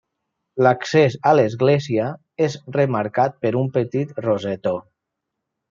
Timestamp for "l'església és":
1.39-2.57